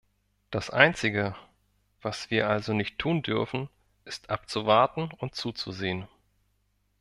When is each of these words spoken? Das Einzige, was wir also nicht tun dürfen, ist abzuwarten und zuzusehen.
Das 0.49 0.71
Einzige, 0.71 1.35
was 2.01 2.31
wir 2.31 2.49
also 2.49 2.73
nicht 2.73 2.97
tun 2.97 3.21
dürfen, 3.21 3.69
ist 4.03 4.31
abzuwarten 4.31 5.11
und 5.19 5.35
zuzusehen. 5.35 6.07